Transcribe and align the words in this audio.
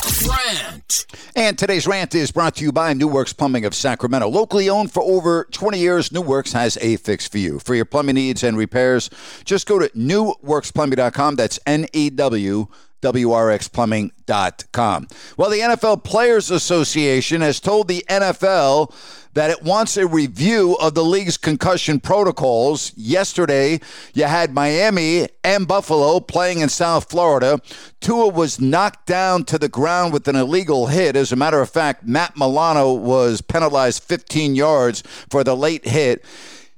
Grant. 0.00 1.06
And 1.34 1.58
today's 1.58 1.86
rant 1.86 2.14
is 2.14 2.30
brought 2.30 2.56
to 2.56 2.64
you 2.64 2.72
by 2.72 2.92
New 2.92 3.08
Works 3.08 3.32
Plumbing 3.32 3.64
of 3.64 3.74
Sacramento. 3.74 4.28
Locally 4.28 4.68
owned 4.68 4.92
for 4.92 5.02
over 5.02 5.46
20 5.50 5.78
years, 5.78 6.12
New 6.12 6.22
Works 6.22 6.52
has 6.52 6.76
a 6.80 6.96
fix 6.96 7.26
for 7.26 7.38
you. 7.38 7.58
For 7.58 7.74
your 7.74 7.84
plumbing 7.84 8.16
needs 8.16 8.42
and 8.42 8.56
repairs, 8.56 9.10
just 9.44 9.66
go 9.66 9.78
to 9.78 9.88
newworksplumbing.com. 9.90 11.36
That's 11.36 11.58
N 11.66 11.86
E 11.92 12.10
W 12.10 12.66
WRXplumbing.com. 13.02 15.08
Well, 15.36 15.50
the 15.50 15.60
NFL 15.60 16.02
Players 16.04 16.50
Association 16.50 17.40
has 17.40 17.60
told 17.60 17.88
the 17.88 18.04
NFL 18.08 18.92
that 19.36 19.50
it 19.50 19.62
wants 19.62 19.98
a 19.98 20.06
review 20.06 20.78
of 20.80 20.94
the 20.94 21.04
league's 21.04 21.36
concussion 21.36 22.00
protocols. 22.00 22.94
Yesterday, 22.96 23.78
you 24.14 24.24
had 24.24 24.54
Miami 24.54 25.28
and 25.44 25.68
Buffalo 25.68 26.20
playing 26.20 26.60
in 26.60 26.70
South 26.70 27.10
Florida. 27.10 27.60
Tua 28.00 28.28
was 28.28 28.58
knocked 28.58 29.06
down 29.06 29.44
to 29.44 29.58
the 29.58 29.68
ground 29.68 30.14
with 30.14 30.26
an 30.26 30.36
illegal 30.36 30.86
hit. 30.86 31.16
As 31.16 31.32
a 31.32 31.36
matter 31.36 31.60
of 31.60 31.68
fact, 31.68 32.06
Matt 32.06 32.34
Milano 32.34 32.94
was 32.94 33.42
penalized 33.42 34.02
15 34.04 34.54
yards 34.54 35.02
for 35.28 35.44
the 35.44 35.54
late 35.54 35.86
hit. 35.86 36.24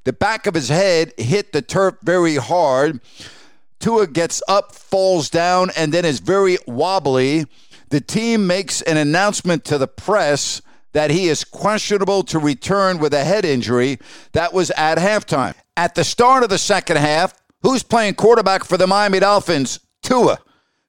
The 0.02 0.12
back 0.12 0.48
of 0.48 0.54
his 0.54 0.68
head 0.68 1.12
hit 1.16 1.52
the 1.52 1.62
turf 1.62 1.94
very 2.02 2.36
hard. 2.36 3.00
Tua 3.80 4.06
gets 4.06 4.42
up, 4.48 4.74
falls 4.74 5.30
down, 5.30 5.70
and 5.76 5.92
then 5.92 6.04
is 6.04 6.20
very 6.20 6.58
wobbly. 6.66 7.46
The 7.90 8.00
team 8.00 8.46
makes 8.46 8.82
an 8.82 8.96
announcement 8.96 9.64
to 9.66 9.78
the 9.78 9.88
press 9.88 10.60
that 10.92 11.10
he 11.10 11.28
is 11.28 11.44
questionable 11.44 12.22
to 12.24 12.38
return 12.38 12.98
with 12.98 13.14
a 13.14 13.24
head 13.24 13.44
injury. 13.44 13.98
That 14.32 14.52
was 14.52 14.70
at 14.72 14.98
halftime. 14.98 15.54
At 15.76 15.94
the 15.94 16.04
start 16.04 16.42
of 16.42 16.48
the 16.48 16.58
second 16.58 16.96
half, 16.96 17.34
who's 17.62 17.82
playing 17.82 18.14
quarterback 18.14 18.64
for 18.64 18.76
the 18.76 18.86
Miami 18.86 19.20
Dolphins? 19.20 19.80
Tua. 20.02 20.38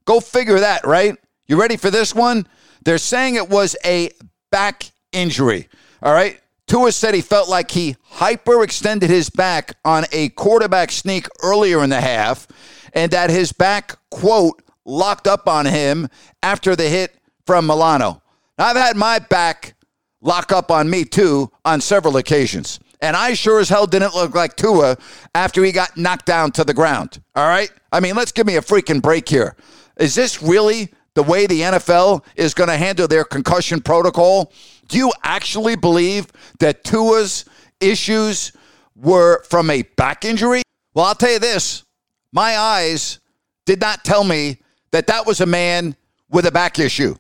Go 0.06 0.20
figure 0.20 0.60
that, 0.60 0.86
right? 0.86 1.16
You 1.48 1.60
ready 1.60 1.78
for 1.78 1.92
this 1.92 2.16
one? 2.16 2.48
They're 2.84 2.98
saying 2.98 3.36
it 3.36 3.50
was 3.50 3.76
a 3.86 4.12
back 4.52 4.92
injury. 5.12 5.68
All 6.02 6.14
right. 6.14 6.40
Tua 6.68 6.92
said 6.92 7.16
he 7.16 7.22
felt 7.22 7.50
like 7.50 7.72
he 7.72 7.96
hyperextended 8.14 9.10
his 9.10 9.30
back 9.30 9.76
on 9.84 10.06
a 10.12 10.30
quarterback 10.30 10.92
sneak 10.92 11.28
earlier 11.44 11.84
in 11.84 11.90
the 11.90 12.00
half 12.00 12.48
and 12.94 13.12
that 13.12 13.30
his 13.30 13.52
back, 13.52 13.98
quote, 14.12 14.62
locked 14.86 15.28
up 15.28 15.48
on 15.48 15.66
him 15.66 16.08
after 16.44 16.76
the 16.76 16.90
hit 16.90 17.16
from 17.46 17.68
Milano. 17.68 18.22
Now, 18.58 18.68
I've 18.68 18.78
had 18.78 18.98
my 18.98 19.20
back 19.20 19.76
lock 20.22 20.52
up 20.52 20.72
on 20.72 20.90
me 20.90 21.06
too 21.06 21.52
on 21.64 21.82
several 21.82 22.18
occasions. 22.18 22.80
And 23.02 23.16
I 23.16 23.34
sure 23.34 23.60
as 23.60 23.70
hell 23.70 23.88
didn't 23.88 24.14
look 24.14 24.36
like 24.36 24.56
Tua 24.56 24.98
after 25.34 25.64
he 25.64 25.72
got 25.72 25.96
knocked 25.96 26.26
down 26.26 26.52
to 26.54 26.64
the 26.64 26.74
ground. 26.74 27.22
All 27.36 27.48
right? 27.48 27.72
I 27.92 28.02
mean, 28.02 28.16
let's 28.16 28.34
give 28.34 28.46
me 28.46 28.58
a 28.58 28.62
freaking 28.62 29.02
break 29.02 29.30
here. 29.30 29.56
Is 29.98 30.16
this 30.16 30.44
really 30.44 30.90
the 31.14 31.24
way 31.24 31.48
the 31.48 31.62
NFL 31.62 32.26
is 32.36 32.54
going 32.54 32.70
to 32.70 32.78
handle 32.78 33.08
their 33.08 33.24
concussion 33.24 33.82
protocol? 33.82 34.52
Do 34.88 34.98
you 34.98 35.12
actually 35.24 35.76
believe 35.76 36.28
that 36.60 36.84
Tua's 36.84 37.46
issues 37.80 38.52
were 38.96 39.44
from 39.44 39.70
a 39.70 39.84
back 39.96 40.26
injury? 40.26 40.62
Well, 40.94 41.06
I'll 41.06 41.16
tell 41.16 41.32
you 41.32 41.40
this 41.40 41.84
my 42.32 42.58
eyes 42.58 43.20
did 43.66 43.80
not 43.80 44.04
tell 44.04 44.24
me 44.24 44.58
that 44.92 45.08
that 45.08 45.26
was 45.26 45.42
a 45.42 45.46
man 45.46 45.96
with 46.30 46.46
a 46.46 46.52
back 46.52 46.80
issue. 46.80 47.16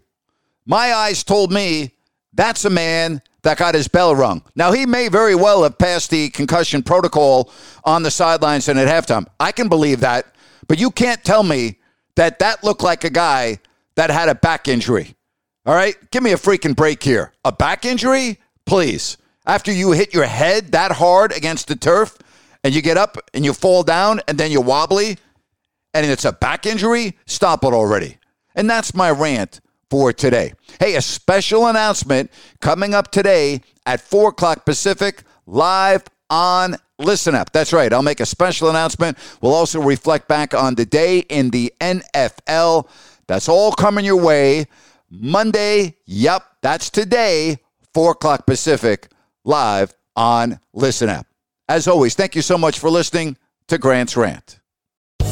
My 0.65 0.93
eyes 0.93 1.23
told 1.23 1.51
me 1.51 1.95
that's 2.33 2.65
a 2.65 2.69
man 2.69 3.21
that 3.41 3.57
got 3.57 3.73
his 3.73 3.87
bell 3.87 4.15
rung. 4.15 4.43
Now, 4.55 4.71
he 4.71 4.85
may 4.85 5.07
very 5.07 5.35
well 5.35 5.63
have 5.63 5.77
passed 5.77 6.09
the 6.09 6.29
concussion 6.29 6.83
protocol 6.83 7.51
on 7.83 8.03
the 8.03 8.11
sidelines 8.11 8.67
and 8.67 8.77
at 8.77 8.87
halftime. 8.87 9.25
I 9.39 9.51
can 9.51 9.69
believe 9.69 10.01
that, 10.01 10.35
but 10.67 10.79
you 10.79 10.91
can't 10.91 11.23
tell 11.23 11.43
me 11.43 11.79
that 12.15 12.39
that 12.39 12.63
looked 12.63 12.83
like 12.83 13.03
a 13.03 13.09
guy 13.09 13.59
that 13.95 14.09
had 14.09 14.29
a 14.29 14.35
back 14.35 14.67
injury. 14.67 15.15
All 15.65 15.73
right? 15.73 15.95
Give 16.11 16.23
me 16.23 16.31
a 16.31 16.37
freaking 16.37 16.75
break 16.75 17.01
here. 17.01 17.33
A 17.45 17.51
back 17.51 17.85
injury? 17.85 18.39
Please. 18.65 19.17
After 19.45 19.71
you 19.71 19.91
hit 19.91 20.13
your 20.13 20.25
head 20.25 20.71
that 20.73 20.91
hard 20.91 21.31
against 21.31 21.67
the 21.67 21.75
turf 21.75 22.17
and 22.63 22.73
you 22.73 22.81
get 22.81 22.97
up 22.97 23.17
and 23.33 23.45
you 23.45 23.53
fall 23.53 23.83
down 23.83 24.21
and 24.27 24.37
then 24.37 24.51
you're 24.51 24.63
wobbly 24.63 25.17
and 25.93 26.05
it's 26.05 26.25
a 26.25 26.31
back 26.31 26.65
injury, 26.65 27.17
stop 27.25 27.63
it 27.63 27.73
already. 27.73 28.17
And 28.55 28.69
that's 28.69 28.93
my 28.93 29.09
rant 29.09 29.61
for 29.89 30.13
today. 30.13 30.53
Hey, 30.79 30.95
a 30.95 31.01
special 31.01 31.67
announcement 31.67 32.31
coming 32.61 32.93
up 32.93 33.11
today 33.11 33.61
at 33.85 34.01
4 34.01 34.29
o'clock 34.29 34.65
Pacific, 34.65 35.23
live 35.45 36.03
on 36.29 36.75
Listen 36.99 37.33
Up. 37.33 37.51
That's 37.51 37.73
right. 37.73 37.91
I'll 37.91 38.03
make 38.03 38.19
a 38.19 38.25
special 38.25 38.69
announcement. 38.69 39.17
We'll 39.41 39.53
also 39.53 39.81
reflect 39.81 40.27
back 40.27 40.53
on 40.53 40.75
the 40.75 40.85
day 40.85 41.19
in 41.19 41.49
the 41.49 41.73
NFL. 41.79 42.87
That's 43.27 43.49
all 43.49 43.71
coming 43.71 44.05
your 44.05 44.21
way. 44.21 44.65
Monday, 45.09 45.95
yep, 46.05 46.43
that's 46.61 46.89
today, 46.89 47.57
4 47.93 48.11
o'clock 48.11 48.45
Pacific, 48.45 49.07
live 49.43 49.93
on 50.15 50.59
Listen 50.73 51.09
Up. 51.09 51.28
As 51.69 51.87
always, 51.87 52.15
thank 52.15 52.35
you 52.35 52.41
so 52.41 52.57
much 52.57 52.79
for 52.79 52.89
listening 52.89 53.37
to 53.67 53.77
Grant's 53.77 54.17
Rant. 54.17 54.59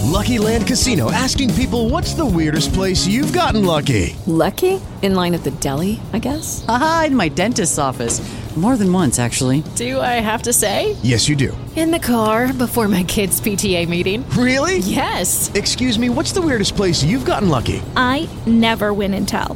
Lucky 0.03 0.37
Land 0.37 0.67
Casino 0.67 1.11
asking 1.11 1.51
people 1.55 1.89
what's 1.89 2.13
the 2.13 2.27
weirdest 2.27 2.75
place 2.75 3.07
you've 3.07 3.33
gotten 3.33 3.65
lucky? 3.65 4.15
Lucky? 4.27 4.79
In 5.01 5.15
line 5.15 5.33
at 5.33 5.43
the 5.43 5.49
deli, 5.49 5.99
I 6.13 6.19
guess? 6.19 6.63
Aha, 6.67 7.05
in 7.07 7.15
my 7.15 7.27
dentist's 7.27 7.79
office. 7.79 8.21
More 8.55 8.77
than 8.77 8.91
once, 8.91 9.17
actually. 9.19 9.63
Do 9.75 9.99
I 9.99 10.19
have 10.19 10.43
to 10.43 10.53
say? 10.53 10.95
Yes, 11.03 11.27
you 11.27 11.35
do. 11.35 11.55
In 11.75 11.91
the 11.91 11.99
car 11.99 12.51
before 12.51 12.87
my 12.87 13.03
kids' 13.03 13.39
PTA 13.39 13.87
meeting. 13.87 14.27
Really? 14.31 14.77
Yes. 14.79 15.51
Excuse 15.53 15.99
me, 15.99 16.09
what's 16.09 16.31
the 16.31 16.41
weirdest 16.41 16.75
place 16.75 17.03
you've 17.03 17.25
gotten 17.25 17.49
lucky? 17.49 17.83
I 17.95 18.27
never 18.47 18.93
win 18.95 19.13
and 19.13 19.27
tell. 19.27 19.55